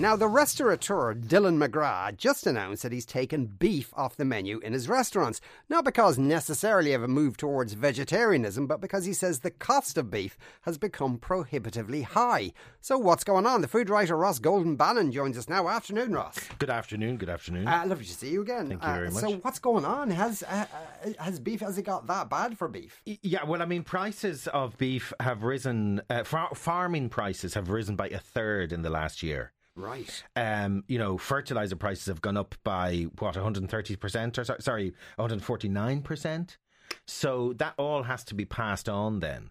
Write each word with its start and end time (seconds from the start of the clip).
Now, 0.00 0.16
the 0.16 0.28
restaurateur 0.28 1.12
Dylan 1.14 1.62
McGrath 1.62 2.16
just 2.16 2.46
announced 2.46 2.82
that 2.84 2.90
he's 2.92 3.04
taken 3.04 3.44
beef 3.44 3.92
off 3.94 4.16
the 4.16 4.24
menu 4.24 4.58
in 4.60 4.72
his 4.72 4.88
restaurants. 4.88 5.42
Not 5.68 5.84
because 5.84 6.18
necessarily 6.18 6.94
of 6.94 7.02
a 7.02 7.08
move 7.08 7.36
towards 7.36 7.74
vegetarianism, 7.74 8.66
but 8.66 8.80
because 8.80 9.04
he 9.04 9.12
says 9.12 9.40
the 9.40 9.50
cost 9.50 9.98
of 9.98 10.10
beef 10.10 10.38
has 10.62 10.78
become 10.78 11.18
prohibitively 11.18 12.00
high. 12.00 12.52
So, 12.80 12.96
what's 12.96 13.24
going 13.24 13.44
on? 13.44 13.60
The 13.60 13.68
food 13.68 13.90
writer 13.90 14.16
Ross 14.16 14.38
Golden 14.38 14.74
Bannon 14.74 15.12
joins 15.12 15.36
us 15.36 15.50
now. 15.50 15.68
Afternoon, 15.68 16.14
Ross. 16.14 16.38
Good 16.58 16.70
afternoon. 16.70 17.18
Good 17.18 17.28
afternoon. 17.28 17.68
Uh, 17.68 17.84
lovely 17.86 18.06
to 18.06 18.14
see 18.14 18.30
you 18.30 18.40
again. 18.40 18.68
Thank 18.70 18.82
you 18.82 18.88
Uh, 18.88 18.94
very 18.94 19.10
much. 19.10 19.20
So, 19.22 19.32
what's 19.42 19.58
going 19.58 19.84
on? 19.84 20.08
Has 20.10 20.42
uh, 20.44 20.64
uh, 21.04 21.10
has 21.22 21.38
beef 21.38 21.60
has 21.60 21.76
it 21.76 21.82
got 21.82 22.06
that 22.06 22.30
bad 22.30 22.56
for 22.56 22.68
beef? 22.68 23.02
Yeah, 23.04 23.44
well, 23.44 23.60
I 23.60 23.66
mean, 23.66 23.82
prices 23.82 24.46
of 24.48 24.78
beef 24.78 25.12
have 25.20 25.42
risen. 25.42 26.00
Uh, 26.08 26.24
far- 26.24 26.54
farming 26.54 27.10
prices 27.10 27.52
have 27.52 27.68
risen 27.68 27.96
by 27.96 28.08
a 28.08 28.18
third 28.18 28.72
in 28.72 28.80
the 28.80 28.88
last 28.90 29.22
year. 29.22 29.52
Right. 29.76 30.22
Um, 30.36 30.84
you 30.88 30.98
know, 30.98 31.16
fertilizer 31.16 31.76
prices 31.76 32.06
have 32.06 32.20
gone 32.20 32.36
up 32.36 32.54
by 32.64 33.06
what 33.18 33.36
130 33.36 33.96
percent, 33.96 34.38
or 34.38 34.44
so- 34.44 34.56
sorry, 34.60 34.92
149 35.16 36.02
percent. 36.02 36.58
So 37.06 37.52
that 37.58 37.74
all 37.78 38.02
has 38.02 38.24
to 38.24 38.34
be 38.34 38.44
passed 38.44 38.88
on 38.88 39.20
then, 39.20 39.50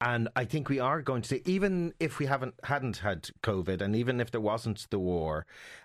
and 0.00 0.28
I 0.34 0.46
think 0.46 0.70
we 0.70 0.80
are 0.80 1.02
going 1.02 1.20
to 1.22 1.28
see, 1.28 1.42
even 1.44 1.92
if 2.00 2.18
we 2.18 2.24
haven't 2.26 2.54
hadn't 2.64 2.98
had 2.98 3.28
COVID, 3.42 3.82
and 3.82 3.94
even 3.94 4.20
if 4.20 4.30
there 4.30 4.40
wasn't 4.40 4.86
the 4.90 4.98
war, 4.98 5.44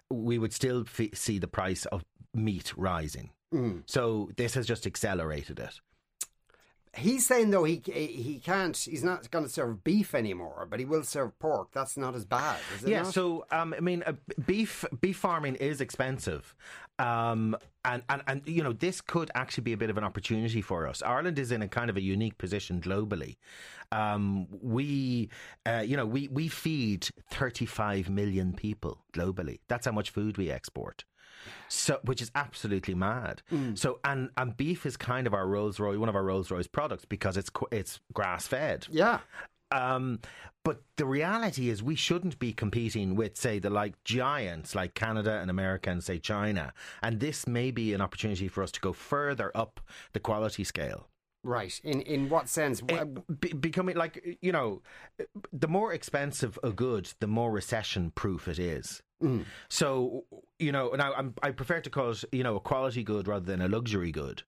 we 0.10 0.38
would 0.38 0.54
still 0.54 0.86
f- 0.88 1.14
see 1.14 1.40
the 1.40 1.48
price 1.48 1.86
of 1.88 2.06
meat 2.34 2.74
rising. 2.78 3.32
So 3.86 4.32
this 4.38 4.54
has 4.56 4.66
just 4.66 4.88
accelerated 4.88 5.60
it. 5.60 5.80
He's 6.96 7.26
saying 7.26 7.50
though 7.50 7.64
he 7.64 7.82
he 7.86 8.40
can't. 8.44 8.78
He's 8.78 9.04
not 9.04 9.30
going 9.32 9.44
to 9.44 9.50
serve 9.50 9.84
beef 9.84 10.14
anymore, 10.14 10.68
but 10.70 10.80
he 10.80 10.86
will 10.86 11.04
serve 11.04 11.38
pork. 11.40 11.70
That's 11.74 11.98
not 11.98 12.14
as 12.14 12.24
bad, 12.24 12.60
is 12.76 12.84
it? 12.84 12.90
Yeah, 12.90 13.02
not? 13.02 13.14
so 13.14 13.46
um, 13.52 13.74
I 13.76 13.80
mean, 13.80 14.04
uh, 14.06 14.14
beef 14.46 14.86
beef 15.02 15.18
farming 15.18 15.56
is 15.56 15.82
expensive, 15.82 16.54
um, 17.00 17.58
and, 17.84 18.04
and 18.10 18.22
and 18.28 18.42
you 18.46 18.62
know 18.62 18.74
this 18.74 19.02
could 19.02 19.32
actually 19.34 19.64
be 19.64 19.74
a 19.74 19.78
bit 19.78 19.90
of 19.90 19.98
an 19.98 20.04
opportunity 20.04 20.62
for 20.62 20.88
us. 20.88 21.02
Ireland 21.02 21.40
is 21.40 21.52
in 21.52 21.64
a 21.64 21.68
kind 21.68 21.90
of 21.90 21.98
a 21.98 22.02
unique 22.02 22.38
position 22.38 22.80
globally. 22.80 23.38
Um, 23.92 24.48
we, 24.62 25.30
uh, 25.66 25.84
you 25.86 25.98
know, 25.98 26.06
we 26.06 26.28
we 26.28 26.48
feed 26.48 27.10
35 27.32 28.08
million 28.10 28.54
people 28.54 29.00
globally. 29.14 29.60
That's 29.68 29.88
how 29.88 29.92
much 29.94 30.12
food 30.12 30.38
we 30.38 30.52
export. 30.52 31.06
So, 31.68 32.00
which 32.04 32.22
is 32.22 32.32
absolutely 32.36 32.96
mad. 32.96 33.42
So, 33.76 34.00
and 34.04 34.30
and 34.38 34.56
beef 34.56 34.86
is 34.86 34.98
kind 34.98 35.28
of 35.28 35.34
our 35.34 35.48
Rolls 35.48 35.80
Royce, 35.80 35.98
one 35.98 36.10
of 36.10 36.16
our 36.16 36.24
Rolls 36.24 36.52
Royce 36.52 36.68
products 36.68 37.06
because 37.06 37.38
it's 37.38 37.50
it's 37.72 38.00
grass 38.14 38.48
fed. 38.48 38.88
yeah. 38.90 39.20
Um, 39.72 40.20
but 40.64 40.82
the 40.98 41.06
reality 41.06 41.70
is, 41.70 41.82
we 41.82 41.96
shouldn't 41.96 42.38
be 42.40 42.54
competing 42.54 43.16
with, 43.16 43.36
say, 43.36 43.60
the 43.60 43.70
like 43.72 44.02
giants 44.04 44.76
like 44.76 44.94
Canada 44.94 45.40
and 45.42 45.50
America 45.50 45.90
and 45.90 46.04
say 46.04 46.20
China. 46.20 46.74
And 47.02 47.20
this 47.20 47.48
may 47.48 47.72
be 47.72 47.94
an 47.94 48.00
opportunity 48.00 48.48
for 48.48 48.64
us 48.64 48.72
to 48.74 48.80
go 48.80 48.94
further 48.94 49.52
up 49.56 49.82
the 50.14 50.20
quality 50.20 50.64
scale. 50.64 51.08
Right. 51.44 51.78
In 51.84 52.02
in 52.02 52.30
what 52.30 52.48
sense? 52.48 52.82
Uh, 52.88 53.04
be- 53.40 53.52
becoming 53.52 53.98
like 53.98 54.38
you 54.42 54.54
know, 54.54 54.82
the 55.52 55.68
more 55.68 55.92
expensive 55.92 56.58
a 56.64 56.72
good, 56.72 57.12
the 57.20 57.28
more 57.28 57.52
recession 57.52 58.12
proof 58.12 58.48
it 58.48 58.60
is. 58.60 59.02
So 59.70 60.26
you 60.60 60.72
know, 60.72 60.92
now 60.96 61.14
I'm, 61.14 61.34
I 61.42 61.52
prefer 61.52 61.82
to 61.82 61.90
call 61.90 62.12
it 62.12 62.24
you 62.32 62.44
know 62.44 62.56
a 62.56 62.60
quality 62.60 63.04
good 63.04 63.28
rather 63.28 63.46
than 63.46 63.62
a 63.62 63.68
luxury 63.68 64.12
good. 64.12 64.44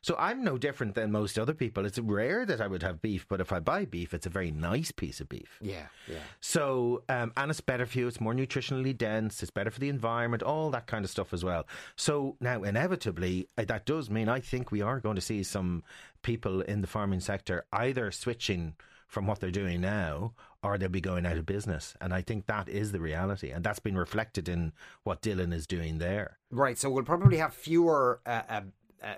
So 0.00 0.14
I'm 0.16 0.44
no 0.44 0.58
different 0.58 0.94
than 0.94 1.10
most 1.10 1.38
other 1.38 1.54
people. 1.54 1.84
It's 1.84 1.98
rare 1.98 2.46
that 2.46 2.60
I 2.60 2.66
would 2.66 2.82
have 2.82 3.02
beef, 3.02 3.26
but 3.28 3.40
if 3.40 3.52
I 3.52 3.58
buy 3.58 3.84
beef, 3.84 4.14
it's 4.14 4.26
a 4.26 4.30
very 4.30 4.50
nice 4.50 4.92
piece 4.92 5.20
of 5.20 5.28
beef. 5.28 5.58
yeah. 5.60 5.86
Yeah. 6.06 6.18
So, 6.40 7.02
um, 7.08 7.32
and 7.36 7.50
it's 7.50 7.60
better 7.60 7.84
for 7.84 7.98
you. 7.98 8.06
It's 8.06 8.20
more 8.20 8.32
nutritionally 8.32 8.96
dense. 8.96 9.42
It's 9.42 9.50
better 9.50 9.70
for 9.70 9.80
the 9.80 9.88
environment. 9.88 10.42
All 10.42 10.70
that 10.70 10.86
kind 10.86 11.04
of 11.04 11.10
stuff 11.10 11.34
as 11.34 11.44
well. 11.44 11.66
So 11.96 12.36
now, 12.40 12.62
inevitably, 12.62 13.48
uh, 13.58 13.64
that 13.64 13.86
does 13.86 14.08
mean 14.08 14.28
I 14.28 14.40
think 14.40 14.70
we 14.70 14.82
are 14.82 15.00
going 15.00 15.16
to 15.16 15.20
see 15.20 15.42
some 15.42 15.82
people 16.22 16.60
in 16.62 16.80
the 16.80 16.86
farming 16.86 17.20
sector 17.20 17.64
either 17.72 18.10
switching 18.12 18.74
from 19.08 19.26
what 19.26 19.40
they're 19.40 19.50
doing 19.50 19.80
now, 19.80 20.34
or 20.62 20.76
they'll 20.78 20.88
be 20.88 21.00
going 21.00 21.24
out 21.26 21.36
of 21.36 21.46
business. 21.46 21.94
And 22.00 22.12
I 22.12 22.22
think 22.22 22.46
that 22.46 22.68
is 22.68 22.92
the 22.92 23.00
reality, 23.00 23.50
and 23.50 23.62
that's 23.64 23.78
been 23.78 23.96
reflected 23.96 24.48
in 24.48 24.72
what 25.04 25.22
Dylan 25.22 25.52
is 25.52 25.66
doing 25.66 25.98
there. 25.98 26.38
Right. 26.50 26.76
So 26.78 26.90
we'll 26.90 27.04
probably 27.04 27.36
have 27.38 27.54
fewer. 27.54 28.20
Uh, 28.26 28.42
uh, 28.48 28.60
uh, 29.02 29.14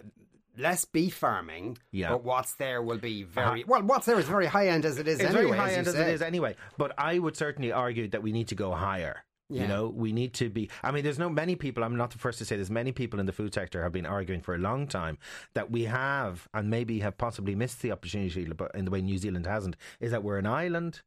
Less 0.59 0.85
beef 0.85 1.15
farming, 1.15 1.79
Yeah. 1.93 2.11
but 2.11 2.25
what's 2.25 2.55
there 2.57 2.83
will 2.83 2.99
be 2.99 3.23
very 3.23 3.65
well. 3.65 3.83
What's 3.83 4.05
there 4.05 4.19
is 4.19 4.27
very 4.27 4.47
high 4.47 4.67
end 4.67 4.85
as 4.85 4.99
it 4.99 5.07
is. 5.07 5.21
It's 5.21 5.31
anyway, 5.31 5.45
very 5.47 5.57
high 5.59 5.71
as 5.71 5.77
end 5.79 5.87
you 5.87 5.93
as 5.93 5.99
it 5.99 6.13
is 6.13 6.23
anyway. 6.23 6.57
But 6.77 6.93
I 6.99 7.19
would 7.19 7.37
certainly 7.37 7.71
argue 7.73 8.09
that 8.09 8.23
we 8.23 8.33
need 8.33 8.49
to 8.49 8.57
go 8.57 8.73
higher. 8.73 9.25
Yeah. 9.49 9.63
You 9.63 9.69
know, 9.69 9.89
we 9.89 10.13
need 10.13 10.35
to 10.35 10.51
be. 10.51 10.69
I 10.83 10.91
mean, 10.91 11.03
there's 11.05 11.21
no 11.21 11.31
many 11.31 11.57
people. 11.57 11.83
I'm 11.83 11.97
not 11.97 12.11
the 12.11 12.19
first 12.19 12.39
to 12.39 12.45
say. 12.45 12.57
There's 12.57 12.71
many 12.71 12.93
people 12.93 13.21
in 13.21 13.27
the 13.27 13.33
food 13.33 13.55
sector 13.55 13.83
have 13.83 13.93
been 13.93 14.07
arguing 14.07 14.41
for 14.43 14.55
a 14.55 14.59
long 14.59 14.87
time 14.87 15.19
that 15.55 15.71
we 15.71 15.85
have, 15.85 16.49
and 16.53 16.69
maybe 16.69 16.99
have 16.99 17.17
possibly 17.17 17.55
missed 17.55 17.81
the 17.81 17.93
opportunity, 17.93 18.45
but 18.45 18.73
in 18.75 18.85
the 18.85 18.91
way 18.91 19.01
New 19.03 19.19
Zealand 19.19 19.47
hasn't, 19.47 19.77
is 19.99 20.11
that 20.11 20.23
we're 20.23 20.39
an 20.39 20.47
island 20.47 21.01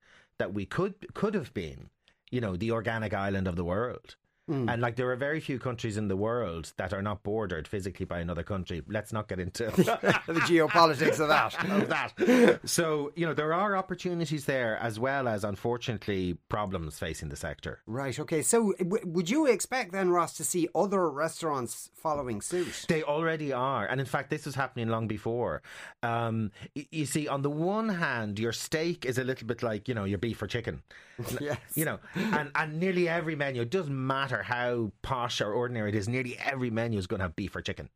that 0.44 0.54
we 0.54 0.66
could 0.66 0.94
could 1.14 1.36
have 1.36 1.54
been. 1.54 1.90
You 2.30 2.42
know, 2.42 2.58
the 2.58 2.72
organic 2.72 3.14
island 3.14 3.48
of 3.48 3.56
the 3.56 3.64
world. 3.64 4.18
Hmm. 4.48 4.68
And 4.68 4.82
like 4.82 4.98
there 4.98 5.10
are 5.10 5.16
very 5.16 5.40
few 5.40 5.58
countries 5.58 5.96
in 5.96 6.10
the 6.10 6.18
world 6.18 6.74
that 6.78 6.92
are 6.94 7.02
not 7.02 7.24
bordered 7.24 7.68
physically 7.68 8.06
by 8.06 8.20
another 8.20 8.44
country. 8.44 8.82
Let's 8.88 9.14
not 9.14 9.28
get 9.30 9.40
into 9.40 9.64
the 9.76 10.42
geopolitics 10.46 11.20
of 11.20 11.30
that. 11.30 11.70
of 11.72 11.90
that. 11.90 12.60
So, 12.66 13.12
you 13.16 13.26
know, 13.26 13.34
there 13.34 13.54
are 13.54 13.78
opportunities 13.78 14.46
there 14.46 14.78
as 14.78 15.00
well 15.00 15.28
as, 15.30 15.44
unfortunately, 15.46 16.38
problems 16.50 17.00
facing 17.00 17.30
the 17.30 17.36
sector. 17.38 17.80
Right. 17.86 18.20
Okay. 18.20 18.42
So, 18.42 18.74
w- 18.80 19.06
would 19.08 19.30
you 19.30 19.46
expect 19.46 19.94
then, 19.94 20.10
Ross, 20.10 20.34
to 20.38 20.44
see 20.44 20.68
other 20.76 21.10
restaurants 21.10 21.90
following 21.96 22.42
suit? 22.42 22.86
They 22.90 23.04
already 23.04 23.54
are. 23.54 23.86
And 23.86 24.00
in 24.02 24.06
fact, 24.06 24.30
this 24.30 24.46
was 24.46 24.56
happening 24.56 24.90
long 24.90 25.08
before. 25.08 25.62
Um, 26.02 26.52
y- 26.76 26.88
you 26.92 27.06
see, 27.06 27.28
on 27.30 27.44
the 27.44 27.50
one 27.50 27.88
hand, 27.90 28.40
your 28.40 28.52
steak 28.52 29.06
is 29.06 29.18
a 29.18 29.24
little 29.24 29.48
bit 29.48 29.64
like, 29.64 29.88
you 29.88 29.94
know, 29.94 30.04
your 30.04 30.18
beef 30.18 30.42
or 30.42 30.48
chicken. 30.48 30.82
Yes. 31.40 31.60
You 31.76 31.86
know, 31.86 32.00
and, 32.16 32.52
and 32.56 32.80
nearly 32.80 33.08
every 33.08 33.36
menu, 33.36 33.62
it 33.62 33.70
doesn't 33.70 34.08
matter 34.08 34.33
how 34.42 34.92
posh 35.04 35.42
or 35.42 35.52
ordinary 35.54 35.90
it 35.90 35.96
is, 35.96 36.08
nearly 36.10 36.38
every 36.40 36.72
menu 36.72 36.98
is 36.98 37.06
going 37.06 37.20
to 37.20 37.26
have 37.26 37.36
beef 37.36 37.56
or 37.56 37.62
chicken. 37.62 37.90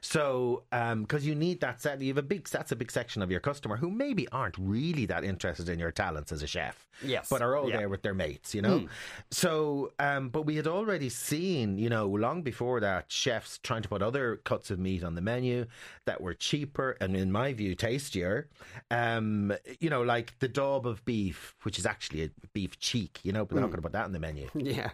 So, 0.00 0.62
because 0.70 1.26
you 1.26 1.34
need 1.34 1.60
that 1.60 1.80
set, 1.82 2.00
you 2.00 2.08
have 2.08 2.18
a 2.18 2.22
big, 2.22 2.48
that's 2.48 2.72
a 2.72 2.76
big 2.76 2.90
section 2.90 3.20
of 3.22 3.30
your 3.30 3.40
customer 3.40 3.76
who 3.76 3.90
maybe 3.90 4.26
aren't 4.28 4.56
really 4.58 5.04
that 5.06 5.24
interested 5.24 5.68
in 5.68 5.78
your 5.78 5.90
talents 5.92 6.32
as 6.32 6.42
a 6.42 6.46
chef. 6.46 6.86
Yes. 7.04 7.28
But 7.28 7.42
are 7.42 7.56
all 7.56 7.68
Yeah. 7.68 7.78
there 7.78 7.88
with 7.88 8.02
their 8.02 8.14
mates, 8.14 8.54
you 8.54 8.62
know? 8.62 8.86
So, 9.30 9.92
um, 9.98 10.28
but 10.28 10.42
we 10.42 10.56
had 10.56 10.66
already 10.66 11.08
seen, 11.08 11.76
you 11.76 11.88
know, 11.88 12.06
long 12.06 12.42
before 12.42 12.80
that, 12.80 13.10
chefs 13.10 13.58
trying 13.58 13.82
to 13.82 13.88
put 13.88 14.00
other 14.02 14.36
cuts 14.44 14.70
of 14.70 14.78
meat 14.78 15.02
on 15.02 15.14
the 15.16 15.20
menu 15.20 15.66
that 16.06 16.20
were 16.20 16.34
cheaper 16.34 16.96
and, 17.00 17.16
in 17.16 17.32
my 17.32 17.52
view, 17.52 17.74
tastier. 17.74 18.48
Um, 18.90 19.52
you 19.80 19.90
know, 19.90 20.02
like 20.02 20.38
the 20.38 20.48
daube 20.48 20.84
of 20.84 21.04
beef, 21.04 21.54
which 21.62 21.78
is 21.78 21.86
actually 21.86 22.24
a 22.24 22.30
beef 22.52 22.78
cheek, 22.78 23.18
you 23.24 23.32
know, 23.32 23.44
but 23.44 23.54
they're 23.54 23.62
not 23.62 23.68
going 23.70 23.78
to 23.78 23.82
put 23.82 23.92
that 23.92 24.04
on 24.04 24.12
the 24.12 24.20
menu. 24.20 24.48
Yeah. 24.54 24.90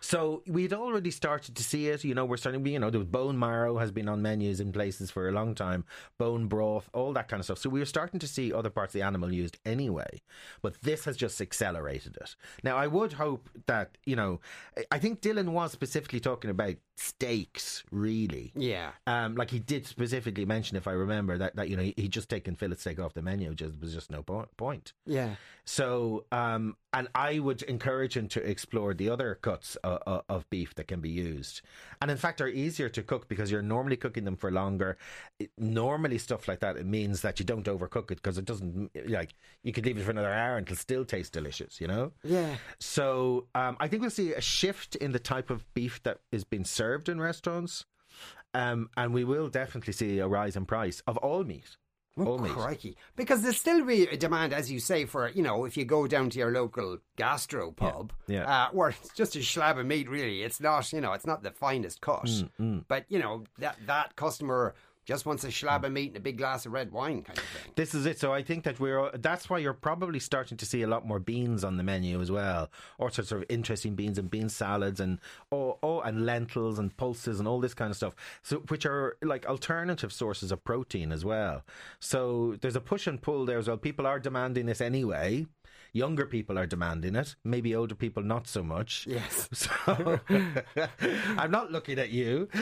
So 0.00 0.42
we'd 0.46 0.72
already 0.72 1.10
started 1.10 1.56
to 1.56 1.62
see 1.62 1.88
it. 1.88 2.04
You 2.04 2.14
know, 2.14 2.24
we're 2.24 2.36
starting 2.36 2.64
you 2.66 2.78
know, 2.78 2.90
the 2.90 3.00
bone 3.00 3.38
marrow 3.38 3.78
has 3.78 3.90
been 3.90 4.08
on 4.08 4.22
menus 4.22 4.60
in 4.60 4.72
places 4.72 5.10
for 5.10 5.28
a 5.28 5.32
long 5.32 5.54
time, 5.54 5.84
bone 6.18 6.46
broth, 6.46 6.88
all 6.92 7.12
that 7.12 7.28
kind 7.28 7.40
of 7.40 7.44
stuff. 7.44 7.58
So 7.58 7.70
we 7.70 7.80
were 7.80 7.86
starting 7.86 8.20
to 8.20 8.26
see 8.26 8.52
other 8.52 8.70
parts 8.70 8.94
of 8.94 9.00
the 9.00 9.06
animal 9.06 9.32
used 9.32 9.58
anyway. 9.64 10.22
But 10.62 10.80
this 10.82 11.04
has 11.04 11.16
just 11.16 11.40
accelerated 11.40 12.16
it. 12.20 12.36
Now, 12.62 12.76
I 12.76 12.86
would 12.86 13.14
hope 13.14 13.48
that, 13.66 13.98
you 14.04 14.16
know, 14.16 14.40
I 14.90 14.98
think 14.98 15.20
Dylan 15.20 15.48
was 15.50 15.72
specifically 15.72 16.20
talking 16.20 16.50
about 16.50 16.74
steaks, 16.96 17.82
really. 17.90 18.52
Yeah. 18.54 18.92
Um, 19.06 19.34
like 19.34 19.50
he 19.50 19.58
did 19.58 19.86
specifically 19.86 20.44
mention, 20.44 20.76
if 20.76 20.86
I 20.86 20.92
remember, 20.92 21.38
that, 21.38 21.56
that 21.56 21.68
you 21.68 21.76
know, 21.76 21.82
he, 21.82 21.94
he'd 21.96 22.10
just 22.12 22.28
taken 22.28 22.54
fillet 22.54 22.76
steak 22.76 22.98
off 22.98 23.14
the 23.14 23.22
menu. 23.22 23.54
Just 23.54 23.80
was 23.80 23.92
just 23.92 24.10
no 24.10 24.22
po- 24.22 24.48
point. 24.56 24.92
Yeah. 25.06 25.34
So, 25.64 26.26
um, 26.30 26.76
and 26.92 27.08
I 27.14 27.38
would 27.38 27.62
encourage 27.62 28.16
him 28.16 28.28
to 28.28 28.48
explore 28.48 28.94
the 28.94 29.08
other 29.08 29.38
cuts 29.40 29.76
of, 29.76 30.22
of 30.28 30.48
beef 30.50 30.74
that 30.74 30.88
can 30.88 31.00
be 31.00 31.08
used, 31.08 31.62
and 32.00 32.10
in 32.10 32.16
fact 32.18 32.40
are 32.40 32.48
easier 32.48 32.88
to 32.90 33.02
cook 33.02 33.28
because 33.28 33.50
you're 33.50 33.62
normally 33.62 33.96
cooking 33.96 34.24
them 34.24 34.36
for 34.36 34.52
longer. 34.52 34.98
It, 35.40 35.50
normally, 35.58 36.18
stuff 36.18 36.46
like 36.46 36.60
that 36.60 36.76
it 36.76 36.86
means 36.86 37.22
that 37.22 37.40
you 37.40 37.46
don't 37.46 37.64
overcook 37.64 38.10
it 38.10 38.22
because 38.22 38.38
it 38.38 38.44
doesn't 38.44 38.90
like 39.08 39.34
you 39.62 39.72
could 39.72 39.86
leave 39.86 39.98
it 39.98 40.04
for 40.04 40.10
another 40.10 40.32
hour 40.32 40.58
and 40.58 40.66
it'll 40.66 40.76
still 40.76 41.04
taste 41.04 41.32
delicious. 41.32 41.80
You 41.80 41.88
know. 41.88 42.12
Yeah. 42.22 42.56
So, 42.78 43.46
um, 43.54 43.76
I 43.80 43.88
think 43.88 44.02
we'll 44.02 44.10
see 44.10 44.34
a 44.34 44.40
shift 44.40 44.96
in 44.96 45.12
the 45.12 45.18
type 45.18 45.50
of 45.50 45.64
beef 45.74 46.02
that 46.02 46.18
is 46.30 46.44
being 46.44 46.64
served 46.64 46.83
in 47.08 47.20
restaurants, 47.20 47.84
um, 48.52 48.88
and 48.96 49.12
we 49.12 49.24
will 49.24 49.48
definitely 49.48 49.92
see 49.92 50.18
a 50.18 50.28
rise 50.28 50.56
in 50.56 50.64
price 50.66 51.02
of 51.06 51.16
all 51.18 51.42
meat. 51.44 51.76
all 52.16 52.38
meat. 52.38 52.52
Oh, 52.52 52.54
Crikey. 52.54 52.96
Because 53.16 53.42
there's 53.42 53.58
still 53.58 53.84
be 53.84 54.06
a 54.06 54.16
demand, 54.16 54.52
as 54.52 54.70
you 54.70 54.78
say, 54.78 55.04
for, 55.04 55.28
you 55.30 55.42
know, 55.42 55.64
if 55.64 55.76
you 55.76 55.84
go 55.84 56.06
down 56.06 56.30
to 56.30 56.38
your 56.38 56.52
local 56.52 56.98
gastro 57.16 57.72
pub, 57.72 58.12
Yeah. 58.28 58.44
Uh, 58.44 58.68
where 58.72 58.90
it's 58.90 59.12
just 59.14 59.34
a 59.34 59.42
slab 59.42 59.78
of 59.78 59.86
meat, 59.86 60.08
really. 60.08 60.42
It's 60.42 60.60
not, 60.60 60.92
you 60.92 61.00
know, 61.00 61.12
it's 61.12 61.26
not 61.26 61.42
the 61.42 61.50
finest 61.50 62.00
cut. 62.00 62.26
Mm, 62.60 62.84
But, 62.86 63.04
you 63.08 63.18
know, 63.18 63.44
that, 63.58 63.76
that 63.86 64.14
customer 64.14 64.74
just 65.04 65.26
wants 65.26 65.44
a 65.44 65.52
slab 65.52 65.84
of 65.84 65.92
meat 65.92 66.08
and 66.08 66.16
a 66.16 66.20
big 66.20 66.38
glass 66.38 66.66
of 66.66 66.72
red 66.72 66.92
wine 66.92 67.22
kind 67.22 67.38
of 67.38 67.44
thing. 67.44 67.72
This 67.74 67.94
is 67.94 68.06
it. 68.06 68.18
So 68.18 68.32
I 68.32 68.42
think 68.42 68.64
that 68.64 68.80
we're. 68.80 69.10
That's 69.12 69.50
why 69.50 69.58
you're 69.58 69.74
probably 69.74 70.18
starting 70.18 70.56
to 70.58 70.66
see 70.66 70.82
a 70.82 70.86
lot 70.86 71.06
more 71.06 71.18
beans 71.18 71.64
on 71.64 71.76
the 71.76 71.82
menu 71.82 72.20
as 72.20 72.30
well, 72.30 72.70
or 72.98 73.10
sorts 73.10 73.32
of 73.32 73.44
interesting 73.48 73.94
beans 73.94 74.18
and 74.18 74.30
bean 74.30 74.48
salads 74.48 75.00
and 75.00 75.18
oh 75.52 75.78
oh 75.82 76.00
and 76.00 76.24
lentils 76.24 76.78
and 76.78 76.96
pulses 76.96 77.38
and 77.38 77.48
all 77.48 77.60
this 77.60 77.74
kind 77.74 77.90
of 77.90 77.96
stuff. 77.96 78.14
So 78.42 78.58
which 78.68 78.86
are 78.86 79.16
like 79.22 79.46
alternative 79.46 80.12
sources 80.12 80.50
of 80.52 80.64
protein 80.64 81.12
as 81.12 81.24
well. 81.24 81.62
So 82.00 82.56
there's 82.60 82.76
a 82.76 82.80
push 82.80 83.06
and 83.06 83.20
pull 83.20 83.44
there 83.44 83.58
as 83.58 83.68
well. 83.68 83.76
People 83.76 84.06
are 84.06 84.18
demanding 84.18 84.66
this 84.66 84.80
anyway. 84.80 85.46
Younger 85.92 86.26
people 86.26 86.58
are 86.58 86.66
demanding 86.66 87.14
it. 87.14 87.36
Maybe 87.44 87.74
older 87.74 87.94
people 87.94 88.22
not 88.22 88.48
so 88.48 88.62
much. 88.62 89.06
Yes. 89.08 89.48
So 89.54 90.20
I'm 91.38 91.50
not 91.50 91.70
looking 91.70 91.98
at 91.98 92.10
you. 92.10 92.48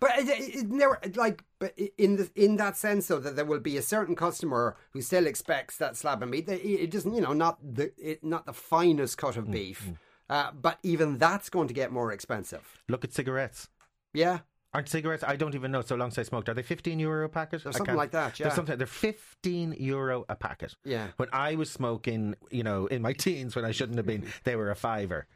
But 0.00 0.10
it, 0.18 0.28
it, 0.28 0.54
it 0.56 0.70
never 0.70 0.98
like, 1.14 1.42
but 1.58 1.78
in 1.96 2.16
the 2.16 2.30
in 2.34 2.56
that 2.56 2.76
sense, 2.76 3.06
though, 3.08 3.20
that 3.20 3.36
there 3.36 3.44
will 3.44 3.60
be 3.60 3.76
a 3.76 3.82
certain 3.82 4.14
customer 4.16 4.76
who 4.92 5.00
still 5.00 5.26
expects 5.26 5.76
that 5.78 5.96
slab 5.96 6.22
of 6.22 6.28
meat. 6.28 6.48
It, 6.48 6.90
doesn't, 6.90 7.14
you 7.14 7.20
know, 7.20 7.32
not 7.32 7.58
the 7.62 7.92
it, 7.98 8.24
not 8.24 8.46
the 8.46 8.52
finest 8.52 9.18
cut 9.18 9.34
Mm, 9.34 9.38
of 9.38 9.50
beef, 9.50 9.90
uh, 10.30 10.50
but 10.52 10.78
even 10.82 11.18
that's 11.18 11.48
going 11.50 11.68
to 11.68 11.74
get 11.74 11.92
more 11.92 12.12
expensive. 12.12 12.82
Look 12.88 13.04
at 13.04 13.12
cigarettes. 13.12 13.68
Yeah, 14.12 14.40
Aren't 14.76 14.90
cigarettes? 14.90 15.24
I 15.26 15.36
don't 15.36 15.54
even 15.54 15.72
know. 15.72 15.80
So 15.80 15.96
long 15.96 16.10
since 16.10 16.26
I 16.26 16.28
smoked, 16.28 16.50
are 16.50 16.54
they 16.54 16.62
fifteen 16.62 16.98
euro 16.98 17.24
a 17.24 17.28
packet? 17.30 17.64
There's 17.64 17.78
something 17.78 17.96
like 17.96 18.10
that, 18.10 18.38
yeah. 18.38 18.50
something. 18.50 18.76
They're 18.76 18.86
fifteen 18.86 19.74
euro 19.78 20.26
a 20.28 20.36
packet. 20.36 20.74
Yeah. 20.84 21.06
When 21.16 21.30
I 21.32 21.54
was 21.54 21.70
smoking, 21.70 22.34
you 22.50 22.62
know, 22.62 22.84
in 22.84 23.00
my 23.00 23.12
teens 23.24 23.56
when 23.56 23.64
I 23.64 23.70
shouldn't 23.70 23.96
have 23.96 24.04
been, 24.04 24.26
they 24.44 24.54
were 24.54 24.70
a 24.70 24.76
fiver. 24.76 25.28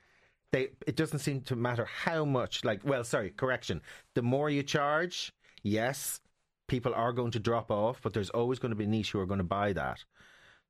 They. 0.52 0.72
It 0.87 0.94
doesn't 0.94 1.20
seem 1.20 1.40
to 1.44 1.56
matter 1.56 1.87
how 1.87 2.26
much. 2.26 2.66
Like, 2.66 2.82
well, 2.84 3.02
sorry, 3.02 3.31
correction. 3.31 3.81
The 4.14 4.20
more 4.20 4.50
you 4.50 4.62
charge, 4.62 5.32
yes, 5.62 6.20
people 6.69 6.92
are 6.92 7.14
going 7.14 7.31
to 7.31 7.40
drop 7.40 7.70
off, 7.70 8.02
but 8.02 8.12
there's 8.12 8.28
always 8.28 8.58
going 8.58 8.72
to 8.72 8.76
be 8.76 8.87
niche 8.87 9.12
who 9.12 9.20
are 9.20 9.26
going 9.26 9.38
to 9.38 9.44
buy 9.44 9.72
that. 9.72 10.04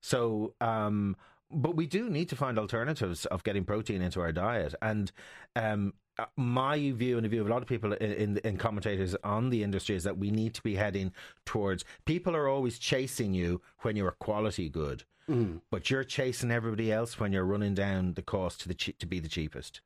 So, 0.01 0.55
um, 0.61 1.17
but 1.51 1.75
we 1.75 1.89
do 1.89 2.09
need 2.09 2.29
to 2.29 2.37
find 2.37 2.57
alternatives 2.57 3.27
of 3.27 3.43
getting 3.43 3.65
protein 3.65 4.01
into 4.01 4.21
our 4.21 4.31
diet. 4.31 4.77
And 4.81 5.11
um, 5.57 5.95
Uh, 6.21 6.27
my 6.37 6.91
view 6.91 7.17
and 7.17 7.25
the 7.25 7.29
view 7.31 7.41
of 7.41 7.47
a 7.47 7.51
lot 7.51 7.63
of 7.63 7.69
people 7.69 7.95
in, 7.95 8.13
in, 8.13 8.37
in 8.39 8.59
commentators 8.59 9.17
on 9.25 9.49
the 9.49 9.63
industry 9.63 9.97
is 9.97 10.05
that 10.05 10.19
we 10.19 10.31
need 10.31 10.53
to 10.53 10.63
be 10.63 10.75
heading 10.75 11.13
towards 11.47 11.83
people 12.05 12.37
are 12.37 12.47
always 12.47 12.79
chasing 12.79 13.33
you 13.33 13.63
when 13.79 13.97
you're 13.97 14.09
a 14.09 14.13
quality 14.13 14.69
good, 14.69 15.05
mm. 15.27 15.61
but 15.71 15.89
you're 15.89 16.05
chasing 16.05 16.51
everybody 16.51 16.93
else 16.93 17.19
when 17.19 17.33
you're 17.33 17.45
running 17.45 17.75
down 17.75 18.13
the 18.15 18.23
cost 18.23 18.61
to 18.61 18.69
the 18.69 18.75
che- 18.75 18.93
to 18.99 19.07
be 19.07 19.19
the 19.19 19.29
cheapest. 19.29 19.81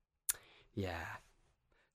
yeah. 0.74 1.18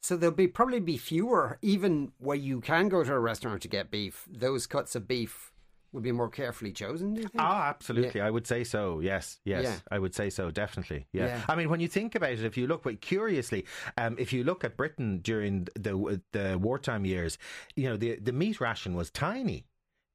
So 0.02 0.16
there'll 0.16 0.34
be 0.34 0.48
probably 0.48 0.80
be 0.80 0.98
fewer, 0.98 1.58
even 1.62 2.14
where 2.20 2.38
you 2.38 2.62
can 2.62 2.88
go 2.88 3.04
to 3.04 3.14
a 3.14 3.20
restaurant 3.20 3.62
to 3.64 3.68
get 3.68 3.92
beef. 3.92 4.26
Those 4.32 4.66
cuts 4.66 4.96
of 4.96 5.06
beef 5.06 5.52
will 5.92 6.02
be 6.02 6.12
more 6.12 6.30
carefully 6.30 6.72
chosen. 6.72 7.14
Do 7.14 7.22
you 7.22 7.28
think? 7.28 7.42
Ah, 7.42 7.70
absolutely. 7.70 8.22
I 8.22 8.30
would 8.30 8.46
say 8.48 8.64
so. 8.64 9.00
Yes, 9.00 9.40
yes, 9.46 9.64
Yeah. 9.64 9.76
I 9.92 10.00
would 10.00 10.14
say 10.14 10.30
so. 10.30 10.52
Definitely. 10.52 11.08
Yeah. 11.14 11.26
Yeah. 11.28 11.42
I 11.48 11.56
mean, 11.56 11.70
when 11.70 11.80
you 11.80 11.88
think 11.88 12.16
about 12.16 12.32
it, 12.32 12.44
if 12.44 12.58
you 12.58 12.68
look, 12.68 12.84
but 12.84 13.02
curiously, 13.02 13.66
um, 13.98 14.16
if 14.20 14.32
you 14.34 14.44
look 14.44 14.64
at 14.64 14.78
Britain 14.78 15.20
during 15.20 15.68
the 15.76 16.22
the 16.32 16.58
wartime 16.62 17.06
years, 17.06 17.38
you 17.76 17.90
know, 17.90 17.98
the 17.98 18.16
the 18.20 18.32
meat 18.34 18.60
ration 18.62 18.94
was 18.96 19.10
tiny. 19.10 19.66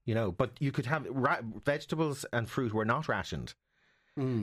You 0.06 0.14
know, 0.14 0.30
but 0.32 0.50
you 0.60 0.70
could 0.70 0.86
have 0.86 1.06
ra- 1.08 1.40
vegetables 1.64 2.26
and 2.32 2.48
fruit 2.48 2.74
were 2.74 2.84
not 2.84 3.08
rationed. 3.08 3.54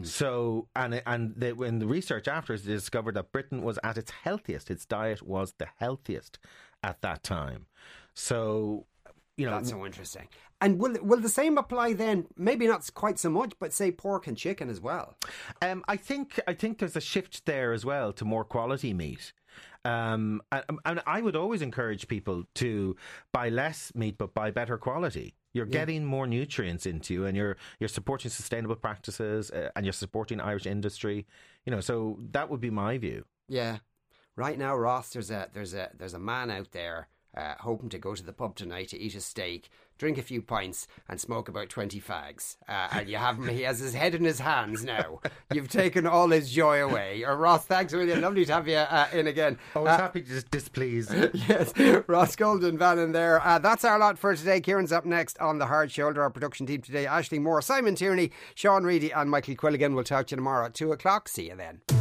So 0.03 0.67
and 0.75 1.01
and 1.05 1.33
the, 1.37 1.53
when 1.53 1.79
the 1.79 1.87
research 1.87 2.27
afterwards 2.27 2.63
discovered 2.63 3.13
that 3.13 3.31
Britain 3.31 3.61
was 3.61 3.79
at 3.83 3.97
its 3.97 4.11
healthiest, 4.11 4.69
its 4.69 4.85
diet 4.85 5.21
was 5.21 5.53
the 5.59 5.67
healthiest 5.77 6.39
at 6.83 7.01
that 7.03 7.23
time. 7.23 7.67
So 8.13 8.85
you 9.37 9.45
know, 9.45 9.53
That's 9.53 9.69
so 9.69 9.85
interesting. 9.85 10.27
And 10.61 10.79
will 10.79 10.95
will 11.01 11.19
the 11.19 11.29
same 11.29 11.57
apply 11.57 11.93
then? 11.93 12.27
Maybe 12.37 12.67
not 12.67 12.87
quite 12.93 13.17
so 13.17 13.29
much, 13.29 13.53
but 13.59 13.73
say 13.73 13.91
pork 13.91 14.27
and 14.27 14.37
chicken 14.37 14.69
as 14.69 14.79
well. 14.79 15.17
Um, 15.61 15.83
I 15.87 15.97
think 15.97 16.39
I 16.47 16.53
think 16.53 16.77
there's 16.77 16.95
a 16.95 17.01
shift 17.01 17.45
there 17.45 17.73
as 17.73 17.83
well 17.83 18.13
to 18.13 18.23
more 18.23 18.45
quality 18.45 18.93
meat. 18.93 19.33
Um, 19.83 20.41
and, 20.51 20.79
and 20.85 21.01
I 21.07 21.21
would 21.21 21.35
always 21.35 21.63
encourage 21.63 22.07
people 22.07 22.43
to 22.55 22.95
buy 23.31 23.49
less 23.49 23.91
meat 23.95 24.17
but 24.17 24.35
buy 24.35 24.51
better 24.51 24.77
quality. 24.77 25.33
You're 25.53 25.65
getting 25.65 26.05
more 26.05 26.27
nutrients 26.27 26.85
into 26.85 27.13
you, 27.13 27.25
and 27.25 27.35
you're 27.35 27.57
you're 27.79 27.89
supporting 27.89 28.31
sustainable 28.31 28.75
practices, 28.75 29.51
uh, 29.51 29.69
and 29.75 29.85
you're 29.85 29.91
supporting 29.93 30.39
Irish 30.39 30.65
industry. 30.65 31.25
You 31.65 31.71
know, 31.71 31.81
so 31.81 32.19
that 32.31 32.49
would 32.49 32.61
be 32.61 32.69
my 32.69 32.97
view. 32.97 33.25
Yeah. 33.49 33.79
Right 34.37 34.57
now, 34.57 34.77
Ross, 34.77 35.09
there's 35.09 35.29
a 35.29 35.49
there's 35.51 35.73
a 35.73 35.89
there's 35.97 36.13
a 36.13 36.19
man 36.19 36.51
out 36.51 36.71
there 36.71 37.09
uh, 37.35 37.55
hoping 37.59 37.89
to 37.89 37.97
go 37.99 38.15
to 38.15 38.23
the 38.23 38.33
pub 38.33 38.55
tonight 38.55 38.89
to 38.89 38.99
eat 38.99 39.15
a 39.15 39.21
steak, 39.21 39.69
drink 39.97 40.17
a 40.17 40.21
few 40.21 40.41
pints, 40.41 40.87
and 41.07 41.19
smoke 41.19 41.47
about 41.47 41.69
twenty 41.69 42.01
fags. 42.01 42.57
Uh, 42.67 42.87
and 42.91 43.09
you 43.09 43.17
have 43.17 43.37
him; 43.37 43.47
he 43.47 43.61
has 43.61 43.79
his 43.79 43.93
head 43.93 44.13
in 44.15 44.23
his 44.23 44.39
hands 44.39 44.83
now. 44.83 45.19
You've 45.53 45.69
taken 45.69 46.05
all 46.07 46.29
his 46.29 46.51
joy 46.51 46.83
away. 46.83 47.23
Uh, 47.23 47.33
Ross, 47.33 47.65
thanks 47.65 47.93
really. 47.93 48.15
Lovely 48.15 48.45
to 48.45 48.53
have 48.53 48.67
you 48.67 48.75
uh, 48.75 49.07
in 49.13 49.27
again. 49.27 49.57
Always 49.75 49.91
Uh, 49.93 49.97
happy 49.97 50.21
to 50.21 50.27
just 50.27 50.51
displease. 50.51 51.09
yes, 51.33 51.73
Ross 52.07 52.35
Golden 52.35 52.77
Bannon 52.77 53.11
there. 53.11 53.39
Uh, 53.45 53.59
that's 53.59 53.85
our 53.85 53.97
lot 53.99 54.17
for 54.19 54.35
today. 54.35 54.59
Kieran's 54.59 54.91
up 54.91 55.05
next 55.05 55.39
on 55.39 55.57
the 55.59 55.67
hard 55.67 55.91
shoulder. 55.91 56.21
Our 56.21 56.29
production 56.29 56.65
team 56.65 56.81
today: 56.81 57.05
Ashley 57.05 57.39
Moore, 57.39 57.61
Simon 57.61 57.95
Tierney, 57.95 58.31
Sean 58.55 58.83
Reedy, 58.83 59.11
and 59.11 59.29
Michael 59.29 59.55
Quilligan. 59.55 59.93
We'll 59.95 60.03
talk 60.03 60.27
to 60.27 60.31
you 60.33 60.37
tomorrow 60.37 60.65
at 60.65 60.73
two 60.73 60.91
o'clock. 60.91 61.29
See 61.29 61.47
you 61.49 61.55
then. 61.55 62.00